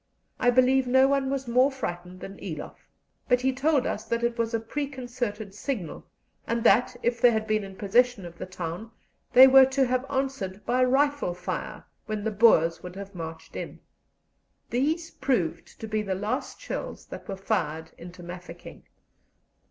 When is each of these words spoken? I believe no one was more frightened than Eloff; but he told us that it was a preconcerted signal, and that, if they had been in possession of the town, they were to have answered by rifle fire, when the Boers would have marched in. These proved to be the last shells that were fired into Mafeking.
I 0.39 0.49
believe 0.49 0.87
no 0.87 1.07
one 1.07 1.29
was 1.29 1.47
more 1.47 1.69
frightened 1.71 2.21
than 2.21 2.37
Eloff; 2.39 2.89
but 3.29 3.41
he 3.41 3.53
told 3.53 3.85
us 3.85 4.03
that 4.05 4.23
it 4.23 4.35
was 4.35 4.51
a 4.55 4.59
preconcerted 4.59 5.53
signal, 5.53 6.07
and 6.47 6.63
that, 6.63 6.95
if 7.03 7.21
they 7.21 7.29
had 7.29 7.45
been 7.45 7.63
in 7.63 7.75
possession 7.75 8.25
of 8.25 8.39
the 8.39 8.47
town, 8.47 8.89
they 9.33 9.45
were 9.45 9.67
to 9.67 9.85
have 9.85 10.09
answered 10.09 10.65
by 10.65 10.83
rifle 10.83 11.35
fire, 11.35 11.85
when 12.07 12.23
the 12.23 12.31
Boers 12.31 12.81
would 12.81 12.95
have 12.95 13.13
marched 13.13 13.55
in. 13.55 13.79
These 14.71 15.11
proved 15.11 15.79
to 15.79 15.87
be 15.87 16.01
the 16.01 16.15
last 16.15 16.59
shells 16.59 17.05
that 17.05 17.27
were 17.27 17.37
fired 17.37 17.91
into 17.99 18.23
Mafeking. 18.23 18.81